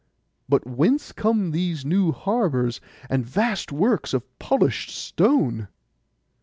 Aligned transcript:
But 0.49 0.65
whence 0.65 1.11
come 1.11 1.51
these 1.51 1.85
new 1.85 2.11
harbours 2.11 2.81
and 3.07 3.23
vast 3.23 3.71
works 3.71 4.15
of 4.15 4.23
polished 4.39 4.89
stone? 4.89 5.67